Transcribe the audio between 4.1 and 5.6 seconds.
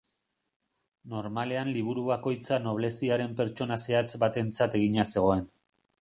batentzat egina zegoen.